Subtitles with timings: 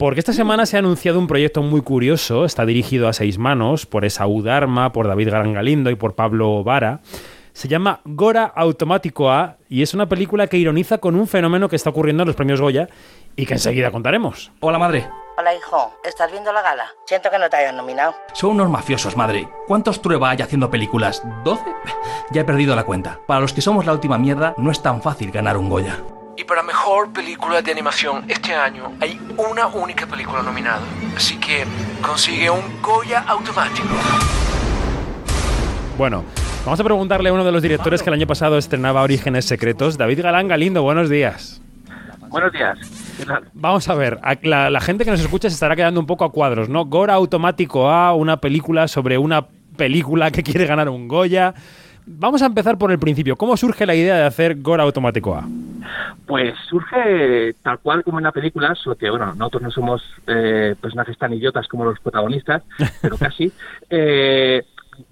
[0.00, 3.84] Porque esta semana se ha anunciado un proyecto muy curioso, está dirigido a seis manos
[3.84, 7.00] por Esaú Dharma, por David Garangalindo y por Pablo Vara.
[7.52, 11.76] Se llama Gora Automático A y es una película que ironiza con un fenómeno que
[11.76, 12.88] está ocurriendo en los premios Goya
[13.36, 14.50] y que enseguida contaremos.
[14.60, 15.06] Hola, madre.
[15.36, 15.92] Hola, hijo.
[16.02, 16.86] ¿Estás viendo la gala?
[17.04, 18.14] Siento que no te hayan nominado.
[18.32, 19.50] Son unos mafiosos, madre.
[19.66, 21.22] ¿Cuántos Trueba hay haciendo películas?
[21.44, 21.60] ¿12?
[22.30, 23.20] Ya he perdido la cuenta.
[23.26, 25.98] Para los que somos la última mierda, no es tan fácil ganar un Goya.
[26.40, 30.80] Y para mejor película de animación este año hay una única película nominada.
[31.14, 31.64] Así que
[32.00, 33.88] consigue un Goya automático.
[35.98, 36.24] Bueno,
[36.64, 39.98] vamos a preguntarle a uno de los directores que el año pasado estrenaba Orígenes Secretos,
[39.98, 40.82] David Galán Galindo.
[40.82, 41.60] Buenos días.
[42.30, 42.78] Buenos días.
[43.52, 46.32] Vamos a ver, la, la, gente que nos escucha se estará quedando un poco a
[46.32, 46.86] cuadros, ¿no?
[46.86, 49.46] Gora Automático A, una película sobre una
[49.76, 51.52] película que quiere ganar un Goya.
[52.06, 53.36] Vamos a empezar por el principio.
[53.36, 55.46] ¿Cómo surge la idea de hacer Gora Automático A?
[56.26, 60.74] Pues surge tal cual como en la película, solo que bueno, nosotros no somos eh,
[60.80, 62.62] personajes tan idiotas como los protagonistas,
[63.02, 63.52] pero casi.
[63.88, 64.64] Eh,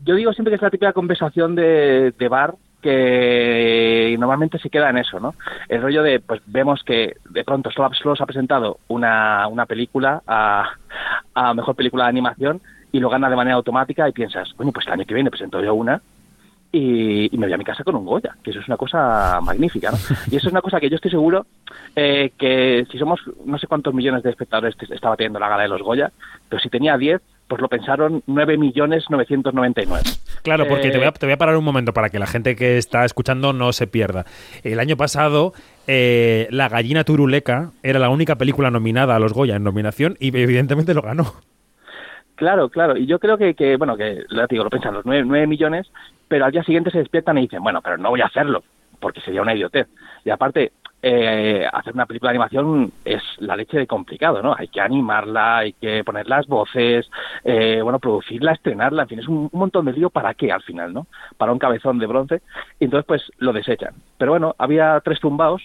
[0.04, 4.98] yo digo siempre que es la típica conversación de, bar que normalmente se queda en
[4.98, 5.34] eso, ¿no?
[5.68, 10.22] El rollo de, pues vemos que de pronto solo se ha presentado una, una película
[10.26, 10.74] a,
[11.34, 12.60] a mejor película de animación
[12.92, 15.62] y lo gana de manera automática y piensas, bueno, pues el año que viene presento
[15.62, 16.00] yo una
[16.70, 19.90] y, me voy a mi casa con un Goya, que eso es una cosa magnífica,
[19.90, 19.98] ¿no?
[20.30, 21.46] Y eso es una cosa que yo estoy seguro
[21.96, 25.68] eh, que si somos no sé cuántos millones de espectadores estaba teniendo la gala de
[25.68, 26.12] los Goya,
[26.48, 30.18] pero si tenía 10, pues lo pensaron 9.999.
[30.42, 32.54] Claro, porque te, voy a, te voy a parar un momento para que la gente
[32.54, 34.26] que está escuchando no se pierda.
[34.62, 35.54] El año pasado,
[35.86, 40.28] eh, La gallina turuleca era la única película nominada a los Goya en nominación y
[40.28, 41.32] evidentemente lo ganó.
[42.38, 42.96] Claro, claro.
[42.96, 45.90] Y yo creo que, que bueno, que lo digo, lo piensan los 9, millones,
[46.28, 48.62] pero al día siguiente se despiertan y dicen, bueno, pero no voy a hacerlo,
[49.00, 49.88] porque sería una idiotez.
[50.24, 50.70] Y aparte,
[51.02, 54.54] eh, hacer una película de animación es la leche de complicado, ¿no?
[54.56, 57.10] Hay que animarla, hay que poner las voces,
[57.42, 60.94] eh, bueno, producirla, estrenarla, en fin, es un, montón de lío para qué al final,
[60.94, 61.08] ¿no?
[61.38, 62.42] Para un cabezón de bronce.
[62.78, 63.94] Y entonces, pues, lo desechan.
[64.16, 65.60] Pero bueno, había tres tumbados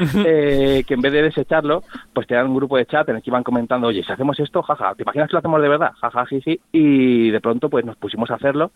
[0.00, 1.82] eh, que en vez de desecharlo,
[2.12, 4.62] pues tenían un grupo de chat en el que iban comentando, oye, si hacemos esto,
[4.62, 5.92] jaja, ¿te imaginas que lo hacemos de verdad?
[6.00, 6.60] Jaja, sí, sí.
[6.72, 8.72] Y de pronto, pues nos pusimos a hacerlo.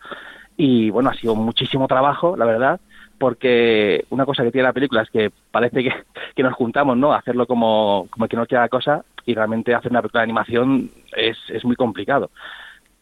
[0.56, 2.81] Y bueno, ha sido muchísimo trabajo, la verdad,
[3.19, 5.93] porque una cosa que tiene la película es que parece que,
[6.34, 7.12] que nos juntamos, ¿no?
[7.12, 11.38] Hacerlo como, como que no queda cosa y realmente hacer una película de animación es,
[11.49, 12.31] es muy complicado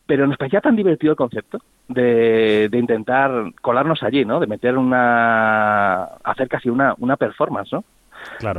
[0.07, 1.59] pero nos parecía tan divertido el concepto
[1.89, 4.39] de, de, intentar colarnos allí, ¿no?
[4.39, 7.85] De meter una, hacer casi una, una performance, ¿no?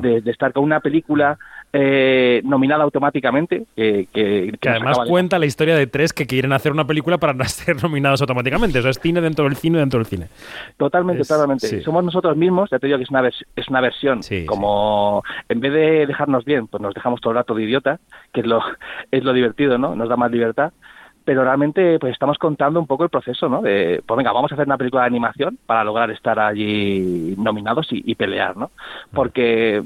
[0.02, 1.38] De, estar con una película
[1.74, 3.66] eh, nominada automáticamente.
[3.76, 7.82] Que, que, además cuenta la historia de tres que quieren hacer una película para ser
[7.82, 8.80] nominados automáticamente.
[8.80, 10.28] O sea, es cine dentro del cine dentro del cine.
[10.78, 11.82] Totalmente, totalmente.
[11.82, 14.22] Somos nosotros mismos, ya te digo que es una, es una versión.
[14.48, 18.00] como en vez de dejarnos bien, pues nos dejamos todo el rato de idiota,
[18.34, 18.62] que es lo,
[19.12, 19.96] es lo divertido, ¿no?
[19.96, 20.72] Nos da más libertad
[21.26, 23.62] pero realmente pues estamos contando un poco el proceso, ¿no?
[23.62, 27.88] De, pues venga, vamos a hacer una película de animación para lograr estar allí nominados
[27.90, 28.70] y, pelear, ¿no?
[29.12, 29.82] Porque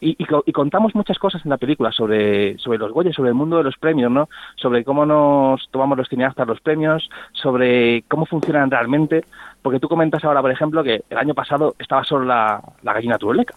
[0.00, 3.64] y, contamos muchas cosas en la película sobre, sobre los Goya, sobre el mundo de
[3.64, 4.28] los premios, ¿no?
[4.54, 9.24] Sobre cómo nos tomamos los cineastas los premios, sobre cómo funcionan realmente,
[9.62, 13.18] porque tú comentas ahora, por ejemplo, que el año pasado estaba solo la, la gallina
[13.18, 13.54] turuleca,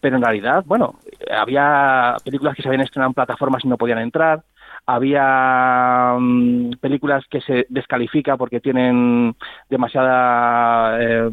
[0.00, 0.94] pero en realidad, bueno,
[1.36, 4.42] había películas que se habían estrenado en plataformas y no podían entrar,
[4.88, 9.36] había mm, películas que se descalifica porque tienen
[9.68, 11.28] demasiada eh,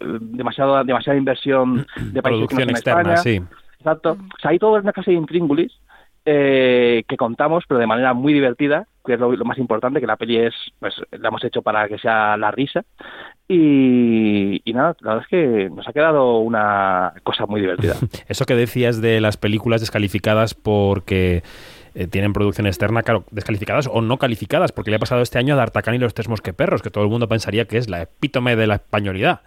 [0.00, 3.40] demasiada demasiada inversión de países producción externa, sí.
[3.78, 4.18] Exacto.
[4.20, 5.78] O sea, hay toda una clase de intríngulis
[6.24, 10.16] eh, que contamos, pero de manera muy divertida, que es lo, más importante, que la
[10.16, 12.84] peli es, pues, la hemos hecho para que sea la risa.
[13.46, 17.94] Y, y, nada, la verdad es que nos ha quedado una cosa muy divertida.
[18.28, 21.44] Eso que decías de las películas descalificadas porque
[21.98, 25.54] eh, tienen producción externa, claro, descalificadas o no calificadas, porque le ha pasado este año
[25.54, 28.54] a D'Artagnan y los tres mosqueperros, que todo el mundo pensaría que es la epítome
[28.54, 29.40] de la españolidad.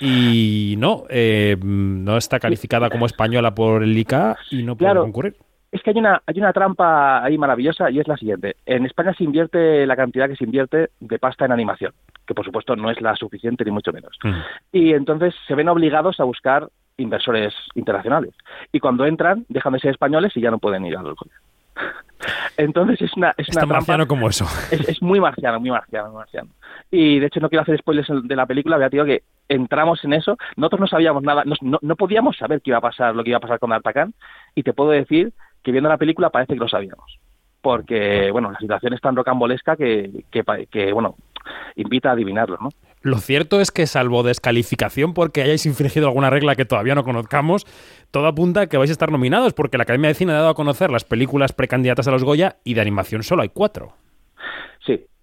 [0.00, 5.36] Y no, eh, no está calificada como española por el ICA y no puede concurrir.
[5.70, 8.56] Es que hay una, hay una trampa ahí maravillosa y es la siguiente.
[8.66, 11.92] En España se invierte la cantidad que se invierte de pasta en animación,
[12.26, 14.18] que por supuesto no es la suficiente ni mucho menos.
[14.24, 14.40] Mm.
[14.72, 18.34] Y entonces se ven obligados a buscar inversores internacionales.
[18.72, 21.16] Y cuando entran, dejan de ser españoles y ya no pueden ir a los
[22.56, 24.46] entonces es una, es una marciano como eso.
[24.70, 26.50] Es, muy marciano, muy marciano, muy marciano.
[26.90, 30.12] Y de hecho no quiero hacer spoilers de la película, ya digo que entramos en
[30.12, 33.30] eso, nosotros no sabíamos nada, no, no, podíamos saber qué iba a pasar, lo que
[33.30, 34.14] iba a pasar con Artacan,
[34.54, 35.32] y te puedo decir
[35.62, 37.18] que viendo la película parece que lo sabíamos.
[37.60, 41.16] Porque, bueno, la situación es tan rocambolesca que, que, que bueno,
[41.76, 42.70] invita a adivinarlo, ¿no?
[43.02, 47.66] Lo cierto es que, salvo descalificación porque hayáis infringido alguna regla que todavía no conozcamos,
[48.12, 50.50] todo apunta a que vais a estar nominados, porque la Academia de Cine ha dado
[50.50, 53.96] a conocer las películas precandidatas a los Goya y de animación solo hay cuatro.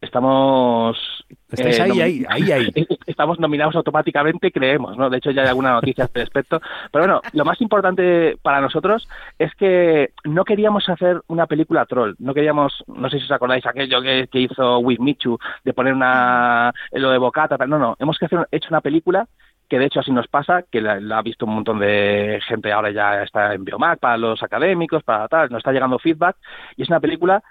[0.02, 1.26] Estamos...
[1.58, 2.88] Eh, ahí, ahí, ahí, ahí.
[3.08, 5.10] Estamos nominados automáticamente, creemos, ¿no?
[5.10, 6.62] De hecho, ya hay alguna noticia al respecto.
[6.92, 9.08] Pero bueno, lo más importante para nosotros
[9.38, 12.16] es que no queríamos hacer una película troll.
[12.20, 15.94] No queríamos, no sé si os acordáis, aquello que, que hizo With Michu, de poner
[15.94, 16.74] una...
[16.92, 17.70] lo de Bocata, tal.
[17.70, 19.28] No, no, hemos que hacer, hecho una película
[19.70, 22.72] que de hecho así nos pasa, que la, la ha visto un montón de gente
[22.72, 26.38] ahora ya está en Biomac, para los académicos, para tal, nos está llegando feedback,
[26.76, 27.44] y es una película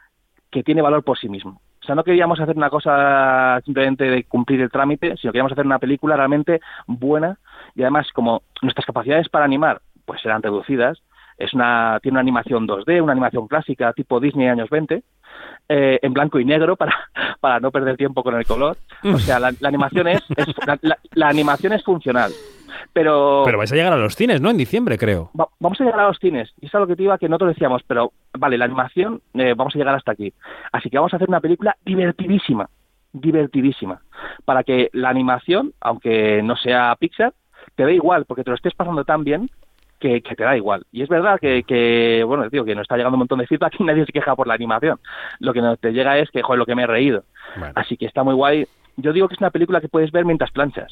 [0.50, 1.60] que tiene valor por sí mismo.
[1.88, 5.78] Sea, no queríamos hacer una cosa simplemente de cumplir el trámite, sino queríamos hacer una
[5.78, 7.38] película realmente buena
[7.74, 10.98] y además como nuestras capacidades para animar pues eran reducidas,
[11.38, 15.02] es una tiene una animación 2D, una animación clásica tipo Disney años 20,
[15.70, 16.94] eh, en blanco y negro para,
[17.40, 18.76] para no perder tiempo con el color.
[19.04, 20.54] O sea, la, animación es, es-
[21.14, 22.32] la animación es funcional.
[22.92, 24.50] Pero, Pero vais a llegar a los cines, ¿no?
[24.50, 25.30] En diciembre, creo.
[25.38, 26.52] va- vamos a llegar a los cines.
[26.60, 29.74] Y es lo que te iba que nosotros decíamos, pero vale, la animación, eh, vamos
[29.74, 30.32] a llegar hasta aquí.
[30.72, 32.68] Así que vamos a hacer una película divertidísima,
[33.12, 34.00] divertidísima.
[34.44, 37.32] Para que la animación, aunque no sea Pixar,
[37.74, 39.48] te dé igual, porque te lo estés pasando tan bien
[40.00, 40.84] que, que te da igual.
[40.92, 43.74] Y es verdad que, que, bueno, digo que nos está llegando un montón de feedback
[43.78, 44.98] y nadie se queja por la animación.
[45.40, 47.24] Lo que nos te llega es que, joder, lo que me he reído.
[47.56, 47.72] Bueno.
[47.76, 48.66] Así que está muy guay.
[49.00, 50.90] Yo digo que es una película que puedes ver mientras planchas,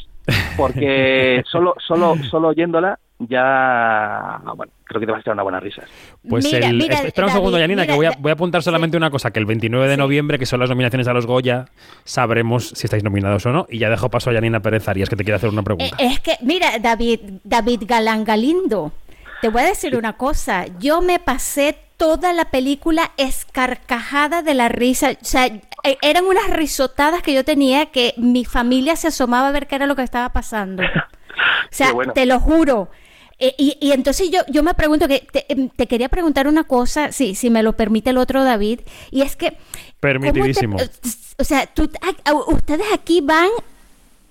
[0.57, 5.59] porque solo, solo, solo oyéndola ya, bueno, creo que te vas a echar una buena
[5.59, 5.83] risa.
[6.29, 8.63] Pues Mira, el, mira, espera un segundo, Yanina, mira, que voy a, voy a apuntar
[8.63, 9.99] solamente una cosa, que el 29 de Sí.
[9.99, 11.65] noviembre, que son las nominaciones a los Goya,
[12.05, 13.67] sabremos si estáis nominados o no.
[13.71, 15.97] Y ya dejo paso a Yanina Pérez Arias, que te quiere hacer una Eh, pregunta.
[15.99, 18.93] Es que, mira, David, David Galán Galindo,
[19.41, 20.67] te voy a decir una cosa.
[20.79, 25.13] Yo me pasé toda la película escarcajada de la risa.
[25.13, 25.63] O sea, eh,
[26.03, 29.87] eran unas risotadas que yo tenía que mi familia se asomaba a ver qué era
[29.87, 30.83] lo que estaba pasando.
[31.71, 32.13] O sea, bueno.
[32.15, 32.89] te lo juro.
[33.39, 36.65] Eh, y, y entonces yo, yo me pregunto que te, em, te quería preguntar una
[36.65, 38.81] cosa, sí, si me lo permite el otro David,
[39.11, 40.77] y es que ¿cómo te- Permitidísimo.
[41.37, 43.51] o sea, tú, a- a- ustedes aquí van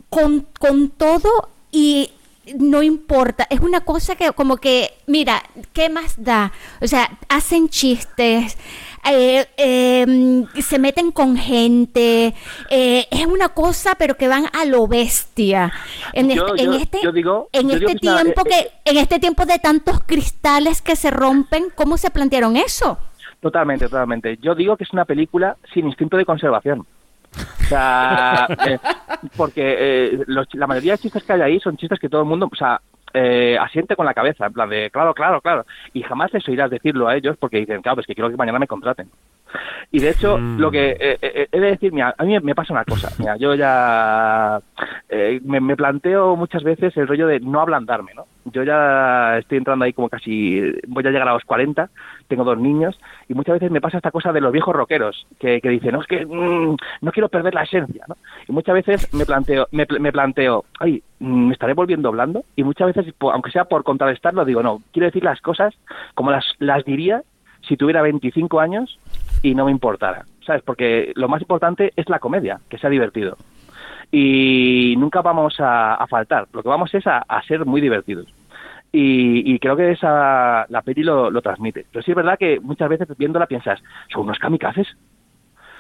[0.10, 2.10] con, con todo y
[2.58, 3.46] no importa.
[3.52, 5.44] Es una cosa que como que, mira,
[5.74, 6.52] ¿qué más da?
[6.82, 8.58] O sea, hacen chistes,
[9.12, 12.34] eh, eh, se meten con gente.
[12.70, 15.72] eh, es una cosa, pero que van a lo bestia.
[16.14, 19.46] En Yo- este, en este, yo digo- en yo este tiempo que, en este tiempo
[19.46, 22.98] de tantos cristales que se rompen, ¿cómo se plantearon eso?
[23.42, 24.38] Totalmente, totalmente.
[24.42, 26.80] Yo digo que es una película sin instinto de conservación.
[26.80, 28.80] O sea, eh,
[29.36, 32.28] porque eh, los- la mayoría de chistes que hay ahí son chistes que todo el
[32.28, 32.82] mundo, o sea,
[33.16, 35.66] eh, asiente con la cabeza, en plan de, claro, claro, claro.
[35.94, 38.60] Y jamás les oirás decirlo a ellos porque dicen, claro, pues que quiero que mañana
[38.60, 39.10] me contraten.
[39.92, 40.60] Y de hecho, Mm.
[40.60, 43.10] lo que eh, eh, he de decir, mira, a mí me pasa una cosa.
[43.20, 44.60] Mira, yo ya
[45.10, 48.26] eh, me, me planteo muchas veces el rollo de no ablandarme, ¿no?
[48.46, 51.90] Yo ya estoy entrando ahí como casi, voy a llegar a los 40,
[52.28, 55.60] tengo dos niños, y muchas veces me pasa esta cosa de los viejos rockeros, que,
[55.62, 58.16] que dicen, no, es que mm, no quiero perder la esencia, ¿no?
[58.48, 62.44] Y muchas veces me planteo, me, pl- me planteo, ay, mm, me estaré volviendo blando,
[62.56, 65.74] y muchas veces, aunque sea por contrarrestarlo, digo, no, quiero decir las cosas
[66.14, 67.24] como las, las diría
[67.68, 69.00] si tuviera 25 años
[69.42, 70.62] y no me importara, ¿sabes?
[70.62, 73.38] Porque lo más importante es la comedia, que sea divertido.
[74.12, 78.28] Y nunca vamos a, a faltar, lo que vamos es a, a ser muy divertidos.
[78.92, 81.86] Y, y creo que esa, la peli lo, lo transmite.
[81.92, 83.82] Pero sí es verdad que muchas veces viéndola piensas,
[84.12, 84.88] son unos kamikazes.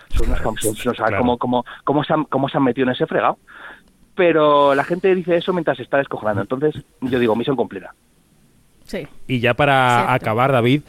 [0.09, 1.17] Son unos kamikazes, o sea, Claro.
[1.21, 3.37] ¿cómo, cómo, cómo, se han, ¿cómo se han metido en ese fregado?
[4.15, 6.41] Pero la gente dice eso mientras se está descojonando.
[6.41, 7.93] Entonces, yo digo, misión cumplida.
[8.83, 9.07] Sí.
[9.27, 10.13] Y ya para Cierto.
[10.13, 10.81] acabar, David,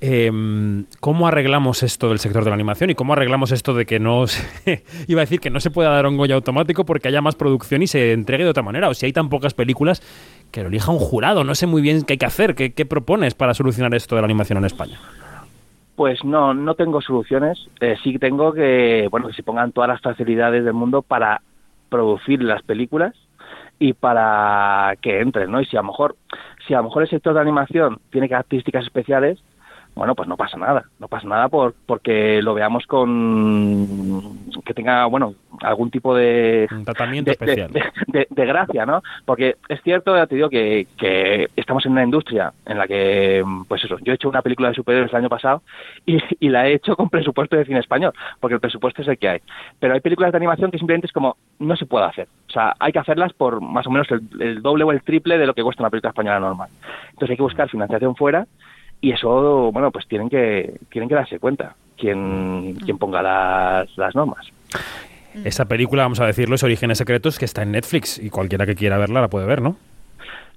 [0.00, 3.98] em, ¿cómo arreglamos esto del sector de la animación y cómo arreglamos esto de que
[3.98, 7.20] no se, iba a decir que no se pueda dar un Goya automático porque haya
[7.20, 8.88] más producción y se entregue de otra manera?
[8.88, 10.02] O si hay tan pocas películas
[10.50, 12.86] que lo elija un jurado, no sé muy bien qué hay que hacer, qué, qué
[12.86, 14.98] propones para solucionar esto de la animación en España.
[15.96, 17.68] Pues no, no tengo soluciones.
[17.80, 21.40] Eh, sí tengo que, bueno, que se pongan todas las facilidades del mundo para
[21.88, 23.14] producir las películas
[23.78, 25.60] y para que entren, ¿no?
[25.60, 26.16] Y si a lo mejor,
[26.66, 29.42] si a lo mejor el sector de animación tiene características especiales,
[29.96, 35.06] bueno, pues no pasa nada, no pasa nada por, porque lo veamos con que tenga,
[35.06, 37.72] bueno, algún tipo de Un tratamiento de, especial.
[37.72, 39.02] de- de- de gracia, ¿no?
[39.24, 43.44] Porque es cierto, ya te digo, que, que estamos en una industria en la que,
[43.68, 45.62] pues eso, yo he hecho una película de superhéroes el año pasado
[46.04, 49.18] y, y la he hecho con presupuesto de cine español, porque el presupuesto es el
[49.18, 49.40] que hay.
[49.80, 52.28] Pero hay películas de animación que simplemente es como, no se puede hacer.
[52.48, 55.38] O sea, hay que hacerlas por más o menos el, el doble o el triple
[55.38, 56.68] de lo que cuesta una película española normal.
[57.10, 58.46] Entonces hay que buscar financiación fuera
[59.00, 64.14] y eso, bueno, pues tienen que, tienen que darse cuenta quien, quien ponga las, las
[64.14, 64.46] normas.
[65.44, 68.74] Esa película, vamos a decirlo, es Orígenes Secretos, que está en Netflix y cualquiera que
[68.74, 69.76] quiera verla la puede ver, ¿no?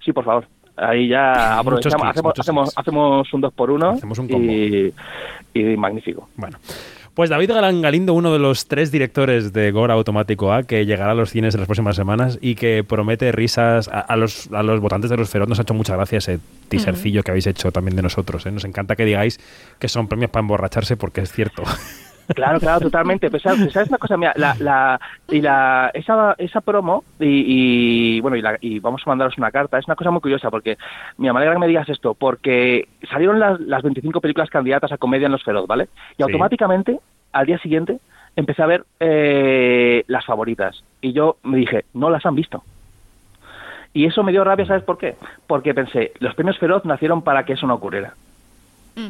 [0.03, 0.47] Sí, por favor.
[0.77, 4.51] Ahí ya aprovechamos, clics, hacemos, hacemos, hacemos un 2 por 1 Hacemos un combo.
[4.51, 4.93] y,
[5.53, 6.29] y magnífico.
[6.37, 6.57] Bueno.
[7.13, 11.11] Pues David Galán Galindo, uno de los tres directores de Gora Automático A, que llegará
[11.11, 14.63] a los cines en las próximas semanas y que promete risas a, a los, a
[14.63, 15.49] los votantes de los Feroz.
[15.49, 16.39] Nos ha hecho mucha gracia ese
[16.69, 18.45] teasercillo que habéis hecho también de nosotros.
[18.45, 18.51] ¿eh?
[18.51, 19.39] Nos encanta que digáis
[19.79, 21.63] que son premios para emborracharse porque es cierto.
[22.35, 23.29] Claro, claro, totalmente.
[23.29, 24.15] Pues, ¿sabes sabes una cosa?
[24.17, 29.01] Mira, la, la, y la, esa, esa promo, y, y, bueno, y, la- y vamos
[29.05, 30.77] a mandaros una carta, es una cosa muy curiosa, porque,
[31.17, 34.97] mira, me alegra que me digas esto, porque salieron las, las 25 películas candidatas a
[34.97, 35.85] comedia en Los Feroz, ¿vale?
[36.11, 36.23] Y Sí.
[36.23, 36.99] automáticamente,
[37.33, 37.99] al día siguiente,
[38.35, 40.83] empecé a ver eh, las favoritas.
[41.01, 42.63] Y yo me dije, no las han visto.
[43.91, 45.15] Y eso me dio rabia, ¿sabes por qué?
[45.47, 48.13] Porque pensé, los premios Feroz nacieron para que eso no ocurriera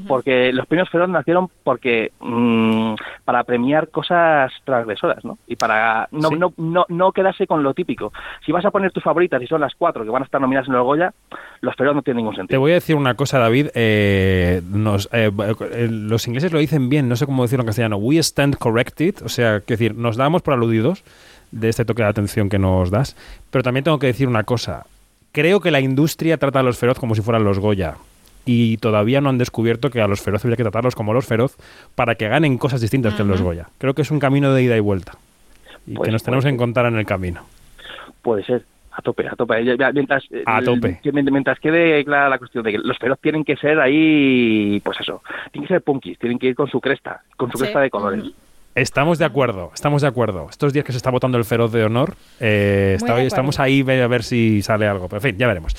[0.07, 2.93] porque los premios Feroz nacieron porque mm,
[3.25, 5.37] para premiar cosas transgresoras, ¿no?
[5.47, 6.35] Y para no, Sí.
[6.37, 8.11] no, no, no quedarse con lo típico.
[8.45, 10.67] Si vas a poner tus favoritas y son las cuatro que van a estar nominadas
[10.69, 11.13] en el Goya,
[11.61, 12.59] los Feroz no tienen ningún Te sentido.
[12.59, 13.67] voy a decir una cosa, David.
[13.75, 15.31] eh, nos, eh,
[15.71, 17.97] eh, los ingleses lo dicen bien, no sé cómo decirlo en castellano.
[17.97, 21.03] We stand corrected, o sea, que decir, nos damos por aludidos
[21.51, 23.15] de este toque de atención que nos das.
[23.51, 24.85] Pero también tengo que decir una cosa.
[25.31, 27.95] Creo que la industria trata a los feroz como si fueran los Goya.
[28.45, 31.55] Y todavía no han descubierto que a los feroz habría que tratarlos como los feroz
[31.95, 33.67] para que ganen cosas distintas que los Goya.
[33.77, 35.13] Creo que es un camino de ida y vuelta.
[35.85, 37.41] Y Pues que nos tenemos puede que encontrar en el camino.
[38.21, 38.65] Puede ser.
[38.91, 39.63] A tope, a tope.
[39.93, 40.99] Mientras, eh, A tope.
[41.13, 45.21] Mientras quede clara la cuestión de que los feroz tienen que ser ahí, pues eso,
[45.51, 47.63] tienen que ser punkis, tienen que ir con su cresta, con su Sí.
[47.63, 48.23] cresta de colores.
[48.81, 50.47] Estamos de acuerdo, estamos de acuerdo.
[50.49, 53.81] Estos días que se está votando el feroz de honor, eh, está- de estamos ahí
[53.81, 55.07] a ver si sale algo.
[55.09, 55.75] Pero en fin, ya veremos.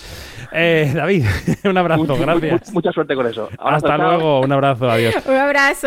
[0.52, 1.24] Eh, David,
[1.64, 2.72] un abrazo, gracias.
[2.72, 3.48] Mucha suerte con eso.
[3.58, 4.10] Abrazo, Hasta chao.
[4.12, 5.14] luego, un abrazo, adiós.
[5.26, 5.78] Un abrazo.